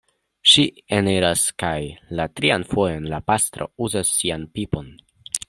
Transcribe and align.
Ŝi 0.51 0.63
eniras 0.99 1.43
kaj 1.63 1.73
la 2.21 2.25
trian 2.39 2.67
fojon 2.73 3.05
la 3.13 3.21
pastro 3.29 3.69
uzas 3.89 4.17
sian 4.21 4.49
pipon... 4.57 4.91